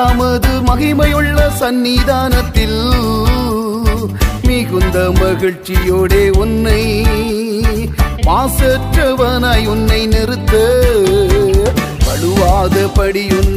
[0.00, 1.00] تمد مہیم
[1.58, 2.32] سن دان
[4.44, 5.70] مہیچ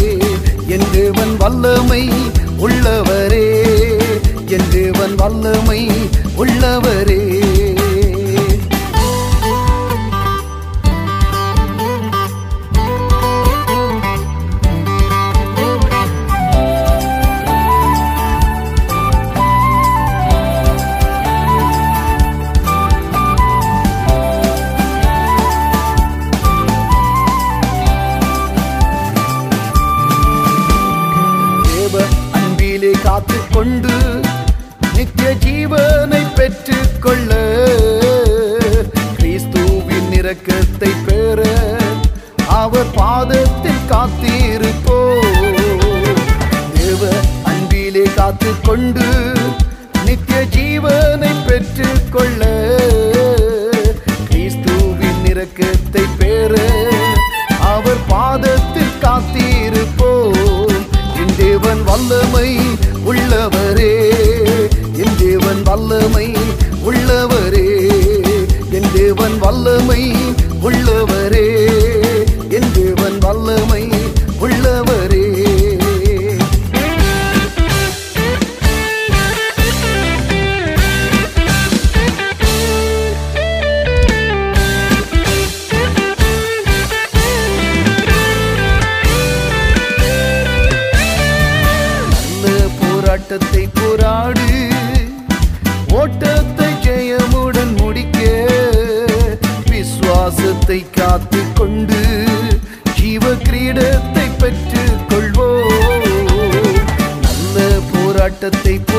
[108.42, 108.91] تبھی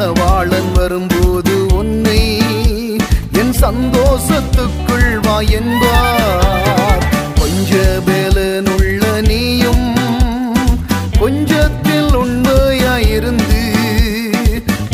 [0.00, 1.08] ون
[3.52, 3.96] سند
[5.26, 5.62] وائر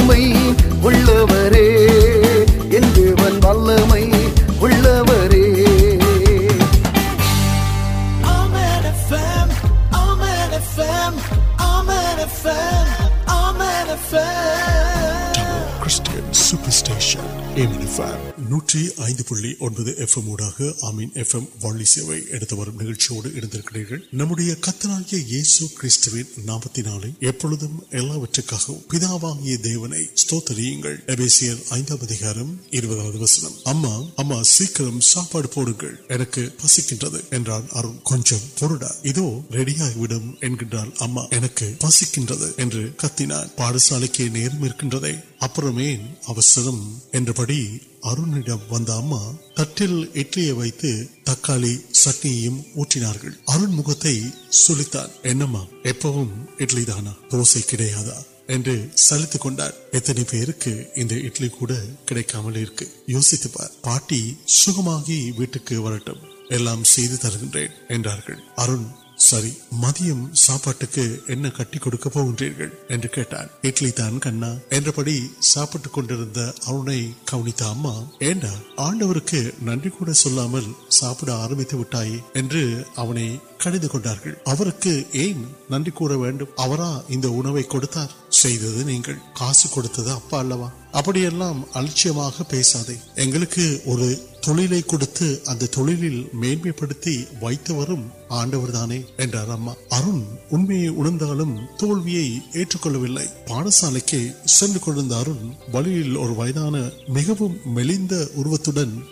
[0.09, 0.46] وے ان
[24.13, 24.41] نمبر
[34.17, 35.41] اما سیکرم ساپا
[36.59, 37.17] پسند
[43.57, 44.67] پاڑسال کے نیم
[45.41, 46.07] اپرمین
[48.07, 48.49] ارنڈ
[49.55, 50.85] تٹل اٹلیہ ویت
[51.25, 52.61] تکالی سٹن
[53.71, 54.31] مکتان
[56.87, 58.21] دانا دوسے کھانا
[58.99, 59.37] سلت
[61.25, 61.49] اٹلی
[63.09, 63.47] یوسیت
[63.83, 64.23] پاٹی
[64.57, 66.11] سوگی ویٹک ویٹ
[67.23, 68.41] ترکن
[69.19, 69.51] சரி
[69.83, 75.15] மதியம் சாப்பாட்டுக்கு என்ன கட்டி கொடுக்க போகின்றீர்கள் என்று கேட்டான் இட்லி தான் கண்ணா என்றபடி
[75.51, 82.63] சாப்பிட்டுக் கொண்டிருந்த அவனை கவனித்த அம்மா ஏண்டா ஆண்டவருக்கு நன்றி கூட சொல்லாமல் சாப்பிட ஆரம்பித்து விட்டாயே என்று
[82.95, 83.27] அவனை
[83.59, 90.11] கடிந்து கொண்டார்கள் அவருக்கு ஏன் நன்றி கூற வேண்டும் அவரா இந்த உணவை கொடுத்தார் செய்தது நீங்கள் காசு கொடுத்தது
[90.11, 94.09] அப்பா அல்லவா அப்படியெல்லாம் அலட்சியமாக பேசாதே எங்களுக்கு ஒரு
[94.47, 94.87] می واقعی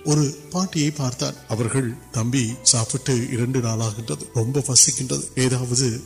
[0.07, 0.19] اور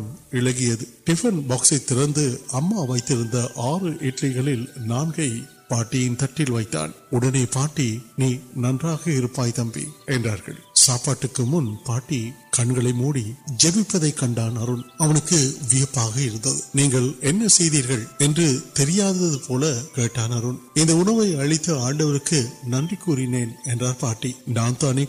[1.48, 1.74] باک
[2.90, 3.12] وقت
[3.56, 3.94] آرل
[4.24, 5.40] گل نئی
[6.20, 9.86] تٹل وان اڑنے پاٹی ننپائ تمبی
[10.78, 12.20] ساپاٹ کے من پاٹی
[12.54, 13.18] کنگل موڑ
[13.60, 13.78] جب
[14.18, 14.58] کنڈان
[22.66, 23.16] ننری کو
[24.00, 25.06] پاٹی نان تانے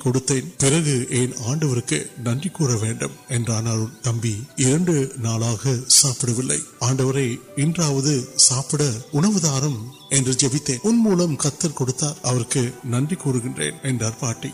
[1.45, 2.69] آڈر کے ننری کو
[4.03, 4.35] تمبی
[5.19, 5.55] نالا
[5.91, 7.19] ساپڑے آڈر
[7.59, 9.69] اناپڑ دار
[10.33, 11.86] جبتے ان ملک کتر کو
[12.85, 13.33] ننری کو
[14.21, 14.49] پاٹی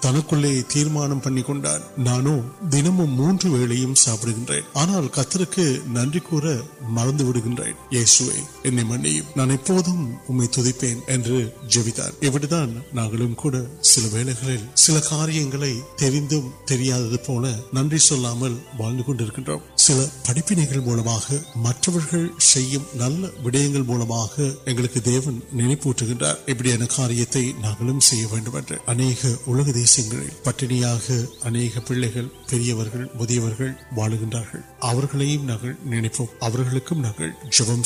[0.00, 1.42] تنکل تیار پڑی
[1.98, 2.40] نانو
[2.72, 6.40] دنم موجود ساپڑے آنا کتر کے ننری کو
[6.80, 7.20] مرد
[9.36, 11.04] نانپین
[11.68, 12.74] جبان
[13.82, 14.30] سل ویل
[14.76, 15.44] سل کاریہ
[17.72, 18.42] ننری سلام
[18.78, 19.12] واقع
[19.84, 20.64] سل پڑپنے
[25.04, 26.12] دیون نوٹر
[30.42, 30.94] پٹنیا
[37.50, 37.82] جبم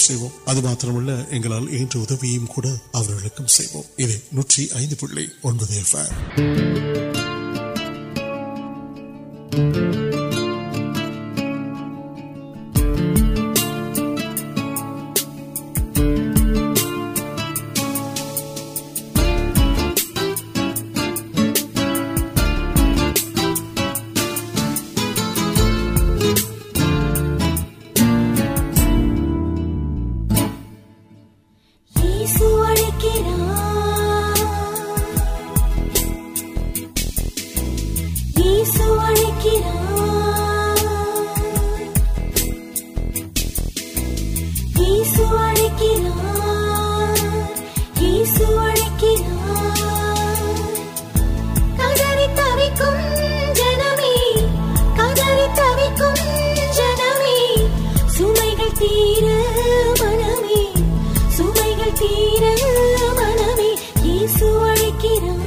[65.01, 65.38] کی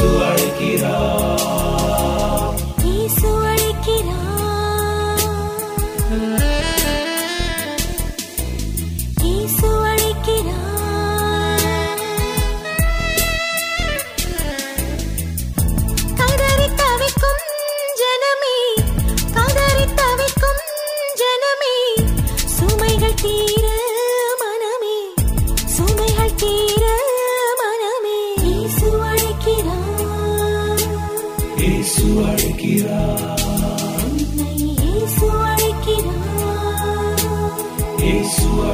[0.00, 0.39] sua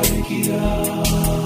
[0.02, 1.45] equidad.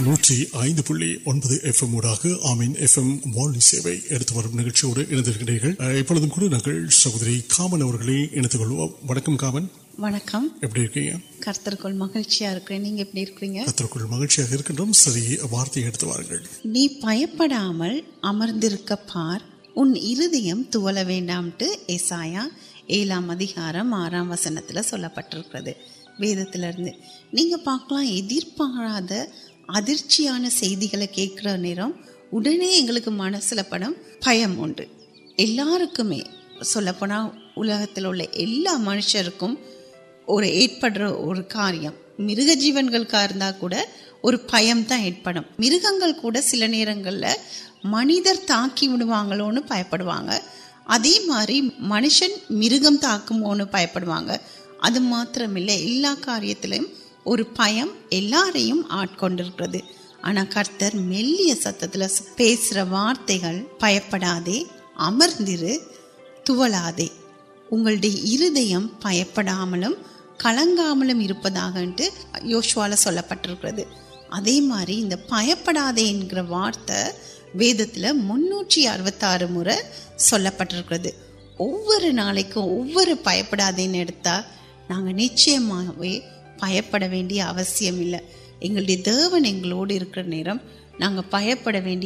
[0.00, 5.02] நூற்றி ஐந்து புள்ளி ஒன்பது எஃப் எம் ஊடாக ஆமீன் எஃப் எம் வானொலி சேவை எடுத்து வரும் நிகழ்ச்சியோடு
[5.10, 11.12] இணைந்திருக்கிறீர்கள் இப்பொழுதும் கூட நாங்கள் சகோதரி காமன் அவர்களை இணைத்துக் கொள்வோம் வணக்கம் காமன் வணக்கம் எப்படி இருக்கீங்க
[11.44, 16.42] கர்த்தருக்குள் மகிழ்ச்சியா இருக்கேன் நீங்க எப்படி இருக்கீங்க கர்த்தருக்குள் மகிழ்ச்சியாக இருக்கின்றோம் சரி வார்த்தையை எடுத்து வாருங்கள்
[16.72, 17.98] நீ பயப்படாமல்
[18.30, 19.44] அமர்ந்திருக்க பார்
[19.76, 22.44] உன் இருதயம் துவள வேண்டாம்ட்டு ஏசாயா
[22.94, 25.72] ஏழாம் அதிகாரம் ஆறாம் வசனத்தில் சொல்லப்பட்டிருக்கிறது
[26.18, 26.92] வேதத்திலிருந்து
[27.32, 29.12] நீங்கள் பார்க்கலாம் எதிர்பாராத
[29.76, 30.48] ادرچان
[33.04, 33.84] کم منسلک پڑھ
[34.24, 34.84] پیمکے
[36.64, 38.06] سل پاگل
[38.78, 39.44] منشرک
[40.26, 40.42] اور
[41.48, 42.70] کاریہ مرگ جی
[43.10, 43.26] کا
[44.50, 48.88] پیم دور سر ننجر تا کی
[49.90, 50.02] پہ
[51.26, 54.30] مار منشن مرگم تاکم پیپنگ
[54.80, 55.14] ادرم
[56.20, 56.54] کاریہ
[57.24, 58.56] اور پیمار
[58.90, 59.24] آٹک
[60.22, 64.18] آنا کرتر ملے ستر وارتگل پیپر
[66.44, 67.00] تعلاد
[67.70, 67.88] وہ
[69.02, 69.84] پیپامل
[70.38, 70.58] کل
[72.44, 73.82] گوشوال سو پٹکے
[74.36, 74.90] اے مار
[75.28, 75.98] پیپاد
[76.48, 76.90] وارت
[77.54, 81.10] وید تر نوٹ اروت مرس پٹھے
[81.58, 83.70] وہ پیپڑے
[84.88, 85.48] نا نچھ
[86.60, 87.28] پڑیم
[89.04, 89.64] دیونگ
[90.98, 92.00] نا پڑیم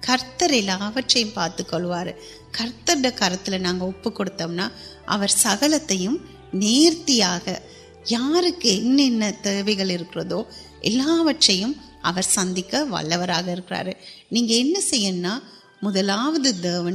[0.00, 2.06] کرتروٹ پاتوار
[2.52, 4.68] کرتر کار تر اپتنا
[5.28, 5.92] سکلت
[6.54, 7.20] نارکی
[10.20, 10.42] دیو
[10.82, 12.58] ایسا سند
[12.90, 13.90] واقعہ
[15.82, 16.88] مدلوت دیو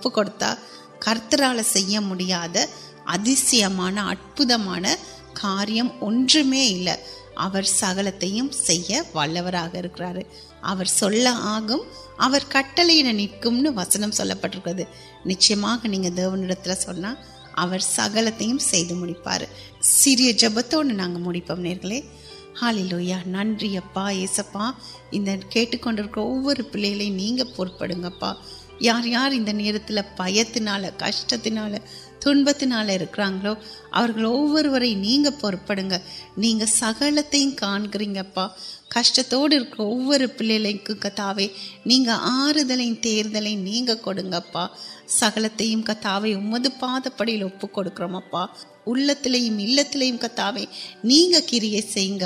[0.03, 0.53] سکل
[0.99, 1.41] کرتر
[1.73, 2.65] سے اتنا
[4.05, 4.85] ادان
[5.33, 6.87] کارم اِل
[7.67, 8.09] سکل
[8.51, 8.81] سی
[9.25, 9.67] وغیرہ
[12.19, 14.21] اور کٹین نکم وسنگ
[15.25, 16.09] نیچے نہیں
[16.75, 17.03] سن
[17.71, 19.41] سکلت مار
[19.81, 21.51] سپت نا ملک
[22.61, 23.79] ہالو ننیا
[26.15, 28.23] وہ پہلے نہیں پڑپ
[28.79, 29.31] یار یار
[30.17, 30.59] پیتی
[30.97, 31.49] کشتی
[32.27, 33.43] تن کر
[34.15, 34.57] رہوگ
[36.67, 38.39] سکلت کاپ
[38.89, 39.81] کشتوڑ پتہ
[41.21, 43.87] ہوگی آردل تیردیں نہیں
[45.09, 47.89] سکلت کتا پہ پڑی اپکل
[50.21, 50.65] کا تا ہوئے
[51.03, 52.23] کھینگ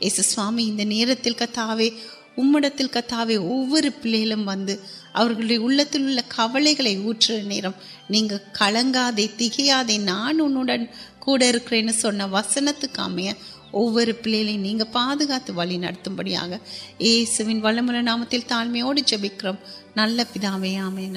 [0.00, 1.14] یس سوی نکلے
[2.38, 7.30] امتحل کا تیوہر پہلے ویسے اللہ کبل گئے ورک
[8.12, 8.18] پہ
[16.10, 16.56] بڑی آگے
[18.02, 19.54] نام تایا وکرم
[19.96, 21.16] نل پہ آمین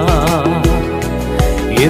[1.81, 1.89] نا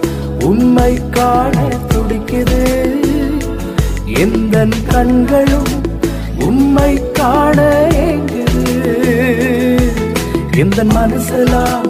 [10.94, 11.89] منسلک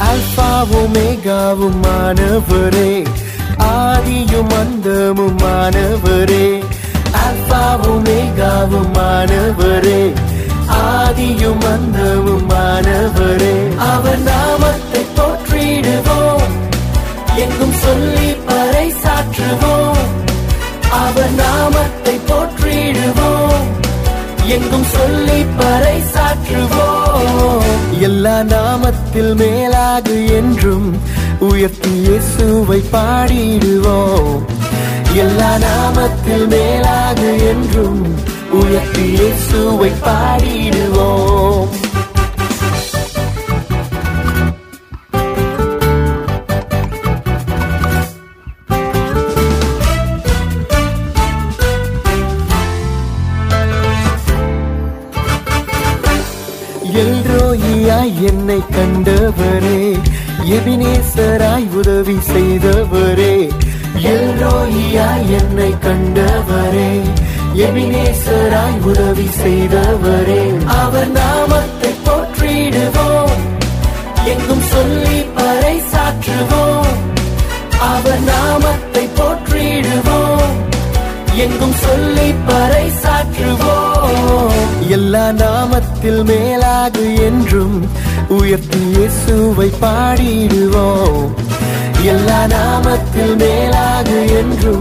[0.00, 2.28] گا مانے
[3.58, 4.24] آدی
[5.40, 6.44] مانو رو
[10.68, 11.34] آدی
[14.16, 14.54] نام
[18.36, 19.12] پڑ سا
[21.36, 21.76] نام
[25.60, 26.26] تر سا
[28.19, 30.89] எல்லா நாமத்தில் மேலாகு என்றும்
[31.39, 34.43] உயர்த்தி இயேசுவை பாடிடுவோம்
[35.15, 36.47] எல்லா நாமத்தில்
[71.14, 71.52] نام
[75.36, 76.28] پار سات
[78.26, 78.62] نام
[82.46, 82.79] پار
[85.12, 86.86] نام پوڑا
[92.46, 94.76] نام تک میل آئو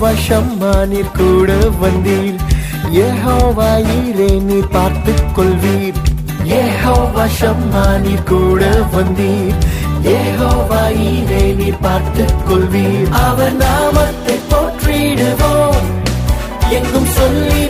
[0.00, 0.64] وشم
[1.16, 1.28] کو
[13.52, 13.96] نام
[14.42, 15.14] پوچھی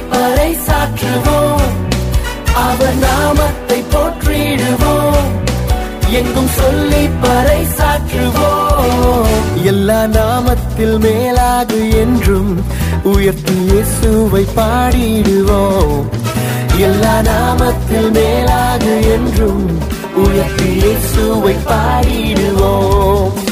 [0.07, 3.41] پار ساٹھ نام
[7.77, 10.49] پوچھو نام
[13.47, 16.03] تی سو پاڑیو
[17.25, 19.43] نام تک میل آئر
[21.65, 23.46] پاڑیو